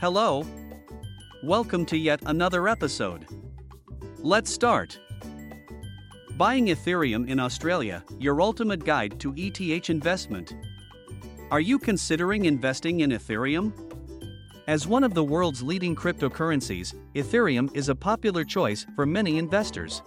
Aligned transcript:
Hello. 0.00 0.46
Welcome 1.42 1.84
to 1.84 1.96
yet 1.98 2.20
another 2.24 2.68
episode. 2.68 3.26
Let's 4.20 4.50
start. 4.50 4.98
Buying 6.38 6.68
Ethereum 6.68 7.28
in 7.28 7.38
Australia, 7.38 8.02
your 8.18 8.40
ultimate 8.40 8.82
guide 8.82 9.20
to 9.20 9.34
ETH 9.36 9.90
investment. 9.90 10.54
Are 11.50 11.60
you 11.60 11.78
considering 11.78 12.46
investing 12.46 13.00
in 13.00 13.10
Ethereum? 13.10 13.74
As 14.66 14.86
one 14.86 15.04
of 15.04 15.12
the 15.12 15.22
world's 15.22 15.62
leading 15.62 15.94
cryptocurrencies, 15.94 16.94
Ethereum 17.14 17.68
is 17.76 17.90
a 17.90 17.94
popular 17.94 18.42
choice 18.42 18.86
for 18.96 19.04
many 19.04 19.36
investors. 19.36 20.00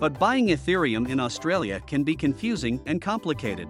But 0.00 0.18
buying 0.18 0.48
Ethereum 0.48 1.10
in 1.10 1.20
Australia 1.20 1.78
can 1.86 2.04
be 2.04 2.16
confusing 2.16 2.80
and 2.86 3.02
complicated. 3.02 3.68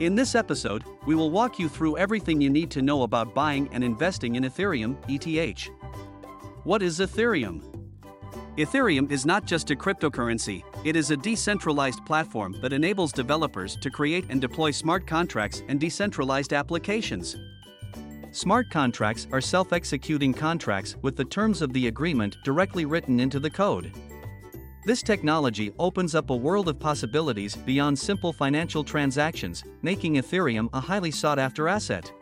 In 0.00 0.14
this 0.14 0.34
episode, 0.34 0.84
we 1.06 1.14
will 1.14 1.30
walk 1.30 1.58
you 1.58 1.68
through 1.68 1.98
everything 1.98 2.40
you 2.40 2.50
need 2.50 2.70
to 2.70 2.82
know 2.82 3.02
about 3.02 3.34
buying 3.34 3.68
and 3.72 3.84
investing 3.84 4.36
in 4.36 4.44
Ethereum, 4.44 4.96
ETH. 5.06 5.70
What 6.64 6.82
is 6.82 6.98
Ethereum? 6.98 7.62
Ethereum 8.56 9.10
is 9.10 9.26
not 9.26 9.44
just 9.44 9.70
a 9.70 9.76
cryptocurrency, 9.76 10.62
it 10.84 10.96
is 10.96 11.10
a 11.10 11.16
decentralized 11.16 12.04
platform 12.06 12.56
that 12.62 12.72
enables 12.72 13.12
developers 13.12 13.76
to 13.76 13.90
create 13.90 14.24
and 14.30 14.40
deploy 14.40 14.70
smart 14.70 15.06
contracts 15.06 15.62
and 15.68 15.78
decentralized 15.78 16.52
applications. 16.52 17.36
Smart 18.32 18.70
contracts 18.70 19.28
are 19.30 19.42
self 19.42 19.72
executing 19.74 20.32
contracts 20.32 20.96
with 21.02 21.16
the 21.16 21.24
terms 21.24 21.60
of 21.60 21.72
the 21.74 21.86
agreement 21.88 22.38
directly 22.44 22.86
written 22.86 23.20
into 23.20 23.38
the 23.38 23.50
code. 23.50 23.92
This 24.84 25.00
technology 25.00 25.72
opens 25.78 26.16
up 26.16 26.30
a 26.30 26.36
world 26.36 26.68
of 26.68 26.80
possibilities 26.80 27.54
beyond 27.54 27.96
simple 27.96 28.32
financial 28.32 28.82
transactions, 28.82 29.62
making 29.82 30.14
Ethereum 30.14 30.68
a 30.72 30.80
highly 30.80 31.12
sought 31.12 31.38
after 31.38 31.68
asset. 31.68 32.12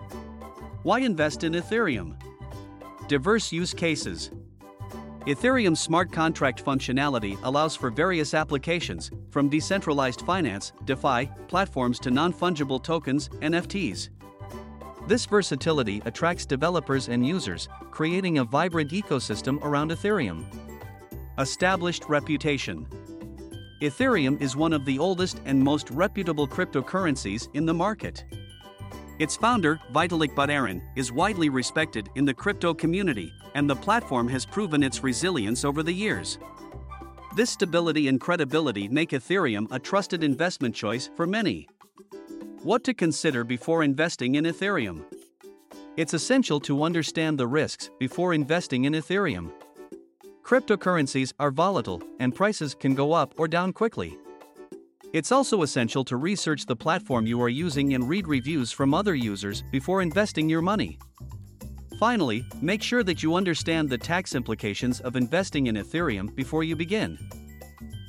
Why 0.83 0.99
invest 0.99 1.43
in 1.43 1.55
Ethereum? 1.55 2.21
Diverse 3.09 3.51
use 3.51 3.73
cases. 3.73 4.31
Ethereum's 5.27 5.81
smart 5.81 6.13
contract 6.13 6.63
functionality 6.63 7.39
allows 7.45 7.77
for 7.77 7.89
various 7.89 8.35
applications, 8.35 9.11
from 9.31 9.49
decentralized 9.49 10.21
finance, 10.21 10.73
DeFi, 10.85 11.31
platforms 11.49 11.99
to 12.01 12.11
non 12.11 12.31
fungible 12.31 12.83
tokens, 12.83 13.31
NFTs. 13.41 14.11
This 15.07 15.25
versatility 15.25 16.03
attracts 16.05 16.45
developers 16.45 17.09
and 17.09 17.27
users, 17.27 17.71
creating 17.91 18.37
a 18.37 18.45
vibrant 18.45 18.91
ecosystem 18.91 19.63
around 19.63 19.93
Ethereum. 19.93 20.45
Established 21.41 22.05
reputation. 22.07 22.87
Ethereum 23.81 24.39
is 24.43 24.57
one 24.57 24.75
of 24.75 24.85
the 24.85 24.99
oldest 24.99 25.41
and 25.47 25.59
most 25.59 25.91
reputable 25.91 26.47
cryptocurrencies 26.47 27.49
in 27.55 27.65
the 27.65 27.73
market. 27.73 28.27
Its 29.19 29.37
founder, 29.37 29.81
Vitalik 29.91 30.35
Buterin, 30.35 30.83
is 30.97 31.13
widely 31.13 31.49
respected 31.49 32.11
in 32.15 32.27
the 32.27 32.35
crypto 32.35 32.75
community, 32.75 33.33
and 33.55 33.71
the 33.71 33.75
platform 33.75 34.29
has 34.29 34.45
proven 34.45 34.83
its 34.83 35.03
resilience 35.03 35.65
over 35.65 35.83
the 35.83 35.95
years. 35.95 36.39
This 37.37 37.49
stability 37.49 38.09
and 38.09 38.21
credibility 38.21 38.87
make 38.89 39.13
Ethereum 39.13 39.67
a 39.71 39.79
trusted 39.79 40.23
investment 40.23 40.75
choice 40.75 41.09
for 41.17 41.27
many. 41.27 41.67
What 42.65 42.85
to 42.85 42.93
consider 42.93 43.45
before 43.45 43.83
investing 43.83 44.35
in 44.35 44.45
Ethereum? 44.45 45.05
It's 45.97 46.13
essential 46.13 46.61
to 46.61 46.83
understand 46.83 47.39
the 47.39 47.47
risks 47.47 47.89
before 47.99 48.35
investing 48.35 48.85
in 48.85 48.93
Ethereum. 48.93 49.51
Cryptocurrencies 50.51 51.33
are 51.39 51.53
volatile, 51.53 52.03
and 52.19 52.35
prices 52.35 52.75
can 52.75 52.93
go 52.93 53.13
up 53.13 53.33
or 53.39 53.47
down 53.47 53.73
quickly. 53.73 54.19
It's 55.13 55.31
also 55.31 55.63
essential 55.63 56.05
to 56.07 56.17
research 56.17 56.67
the 56.67 56.75
platform 56.75 57.25
you 57.25 57.41
are 57.41 57.49
using 57.49 57.95
and 57.95 58.09
read 58.09 58.27
reviews 58.27 58.73
from 58.73 58.93
other 58.93 59.15
users 59.15 59.63
before 59.71 60.03
investing 60.03 60.49
your 60.49 60.61
money. 60.61 60.99
Finally, 62.01 62.45
make 62.61 62.83
sure 62.83 63.05
that 63.05 63.23
you 63.23 63.37
understand 63.37 63.89
the 63.89 63.97
tax 63.97 64.35
implications 64.35 64.99
of 64.99 65.15
investing 65.15 65.69
in 65.69 65.77
Ethereum 65.77 66.35
before 66.35 66.65
you 66.65 66.75
begin. 66.75 67.17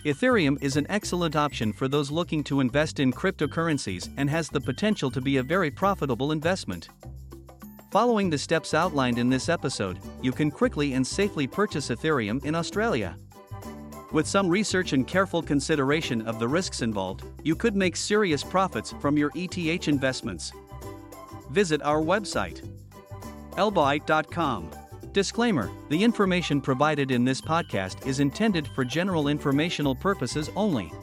Ethereum 0.04 0.58
is 0.64 0.78
an 0.78 0.88
excellent 0.90 1.36
option 1.36 1.72
for 1.72 1.88
those 1.88 2.10
looking 2.10 2.44
to 2.46 2.60
invest 2.60 3.00
in 3.00 3.14
cryptocurrencies 3.14 4.12
and 4.18 4.28
has 4.28 4.50
the 4.50 4.60
potential 4.60 5.12
to 5.12 5.22
be 5.22 5.38
a 5.38 5.44
very 5.44 5.70
profitable 5.70 6.32
investment. 6.32 6.90
Following 7.92 8.30
the 8.30 8.38
steps 8.38 8.74
outlined 8.74 9.18
in 9.18 9.30
this 9.30 9.50
episode, 9.50 10.00
you 10.22 10.32
can 10.32 10.50
quickly 10.50 10.94
and 10.94 11.06
safely 11.06 11.46
purchase 11.46 11.90
Ethereum 11.90 12.42
in 12.46 12.56
Australia. 12.56 13.18
With 14.14 14.26
some 14.26 14.48
research 14.48 14.94
and 14.94 15.06
careful 15.06 15.42
consideration 15.42 16.22
of 16.22 16.40
the 16.40 16.48
risks 16.48 16.84
involved, 16.84 17.26
you 17.44 17.54
could 17.54 17.76
make 17.76 17.98
serious 17.98 18.46
profits 18.46 18.94
from 19.02 19.18
your 19.18 19.30
ETH 19.36 19.90
investments. 19.90 20.54
Visit 21.50 21.82
our 21.82 22.02
website, 22.02 22.66
elbaite.com. 23.58 24.72
Disclaimer 25.12 25.70
The 25.90 26.02
information 26.02 26.62
provided 26.62 27.12
in 27.12 27.26
this 27.26 27.42
podcast 27.42 28.08
is 28.08 28.22
intended 28.22 28.70
for 28.70 28.86
general 28.86 29.28
informational 29.28 29.96
purposes 29.96 30.50
only. 30.56 30.94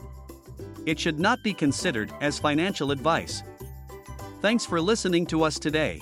It 0.87 0.99
should 0.99 1.21
not 1.21 1.43
be 1.43 1.53
considered 1.53 2.15
as 2.23 2.39
financial 2.39 2.93
advice. 2.93 3.43
Thanks 4.41 4.65
for 4.65 4.81
listening 4.81 5.27
to 5.27 5.43
us 5.43 5.59
today. 5.59 6.01